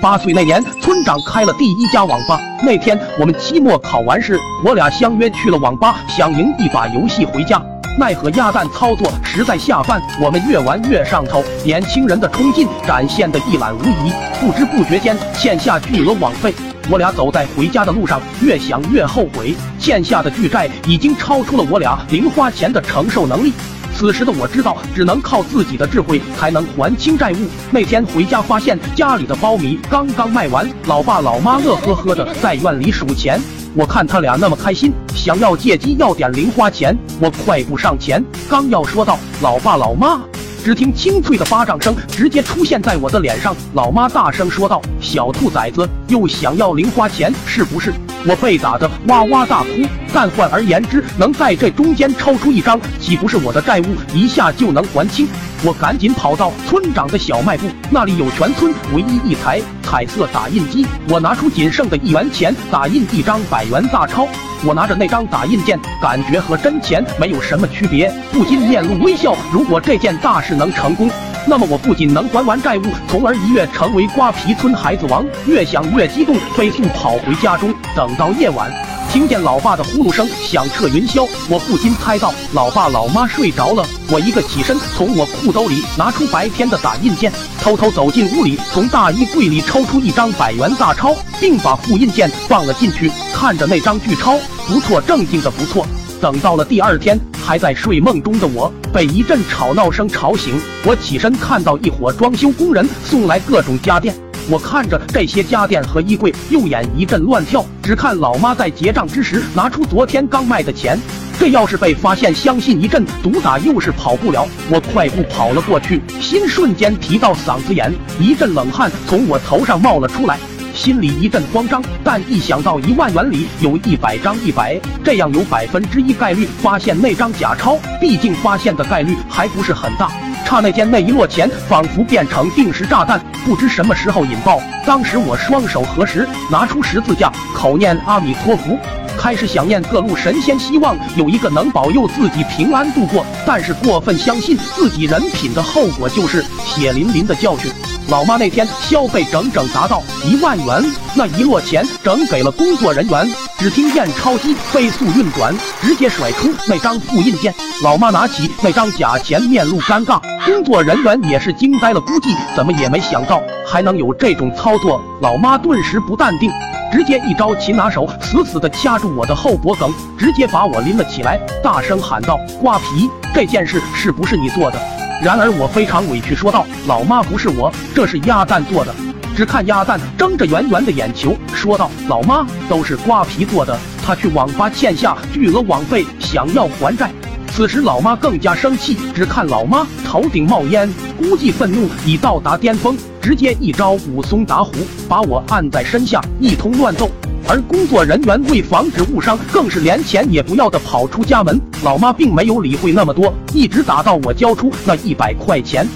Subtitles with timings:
[0.00, 2.40] 八岁那年，村长开了第一家网吧。
[2.62, 7.60] 那天我们期末考完试，我俩相约去了网吧，想赢一把游戏回家。
[7.98, 14.12] 奈何鸭蛋操作实在下饭，我们越玩越上头，年轻人的冲劲展现的一览无遗。
[14.38, 16.54] 不知不觉间欠下巨额网费，
[16.90, 23.52] 我俩走在回家的路上，越想越后悔，欠下的巨债已经超出了我俩零花钱的承受能力。
[23.98, 27.36] 此时的我知道，只能靠自己的智慧才能还清债务。
[27.70, 33.40] 那天回家发现家里的苞米刚刚卖完，老爸老妈乐呵呵的在院里数钱。
[33.74, 36.94] 我看他俩那么开心，想要借机要点零花钱。
[37.18, 40.20] 我快步上前，刚要说道老爸老妈，
[40.62, 43.56] 只听清脆的巴掌声直接出现在我的脸上。
[43.72, 47.94] 老妈大声说道：“小兔崽子，又想要零花钱是不是？”
[48.24, 49.68] 我被打得哇哇大哭，
[50.12, 55.28] 但换而言之，能在这中间抽出一张，岂不是我的债务一下就能还清？
[55.64, 60.86] 我赶紧跑到村长的小卖部，那里有全村唯一一台彩色打印机。
[61.08, 64.28] 我拿出仅剩的一元钱，打印一张百元大钞。
[64.64, 69.36] 我拿着那张打印件，感觉和真钱没有什么区别，不禁面露微笑。
[69.52, 71.10] 如果这件大事能成功，
[71.48, 75.24] 那么我不仅能还完债务，从而一跃成为瓜皮村孩子王。
[75.46, 77.72] 越想越激动，飞速跑回家中。
[77.94, 78.68] 等到夜晚，
[79.08, 83.86] 听见老爸的呼噜声响彻云霄，我不禁猜到老爸老妈睡着了。
[84.10, 93.08] 我一个起身，从我裤兜里拿出白天的打印件，偷偷走进屋里，从大衣柜里抽出一张百元大钞，并把复印件放了进去。
[93.32, 95.86] 看着那张巨钞，不错，正经的不错。
[96.20, 100.58] 等到了第二天，还在睡梦中的我被一阵吵闹声吵醒。
[100.84, 104.14] 我起身看到一伙装修工人送来各种家电，
[104.48, 107.64] 我看着这些家电和衣柜，右眼一阵乱跳。
[107.82, 110.98] 只看老妈在结账之时拿出昨天刚卖的钱，
[111.38, 114.48] 这要是被发现，相信一阵毒打又是跑不了。
[114.70, 120.38] 我快步跑了过去，心瞬间提到嗓子眼，一阵冷汗从我头上冒了出来。
[120.76, 130.10] 心里一阵慌张，但一想到一万元里有一百张一百，这样有百分之一概率发现那张假钞，毕竟发现的概率还不是很大。
[130.44, 134.60] 刹那间，那一摞钱仿佛变成定时炸弹，不知什么时候引爆。
[134.86, 138.78] 当时我双手合十，拿出十字架，口念阿弥陀佛，
[139.18, 143.26] 开始想念各路神仙，希望有一个能保佑自己平安度过。
[143.46, 147.72] 但是过分相信自己人品的后果就是血淋淋的教训。
[148.08, 150.84] 老妈那天消费整整达到一万元，
[151.14, 153.28] 那一摞钱整给了工作人员。
[153.58, 157.52] 只听验钞机飞速运转，直接甩出那张复印件。
[157.82, 160.20] 老妈拿起那张假钱，面露尴尬。
[160.44, 165.02] 工作人员也是惊呆了，估计怎么也没想到还能有这种操作。
[165.20, 166.48] 老妈顿时不淡定，
[166.92, 174.78] 直接一招擒拿手，死死的掐住我的后脖梗，直接把我拎了起来，大声喊道：“瓜皮，这件事是不是你做的？”
[175.22, 178.94] 然而我非常委屈，说道：“老妈，不是我，这是鸭蛋做的。”
[179.34, 183.76] 只看鸭蛋睁着圆圆的眼球，说道：“老妈，都是瓜皮做的。
[184.04, 187.10] 他去网吧欠下巨额网费，想要还债。”
[187.50, 194.72] 此时老妈更加生气，只看老妈头顶冒烟，估计愤怒已到达巅峰，直接一招武松打虎，
[195.08, 197.10] 把我按在身下一通乱揍。
[197.48, 201.60] 而工作人员为防止误伤，更是连钱也不要的跑出家门。
[201.84, 205.86] 老妈并没有理会那么多，一直打到我交出那一百块钱。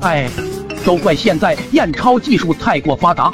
[0.00, 0.28] 哎，
[0.84, 3.32] 都怪现在验钞技术太过发达。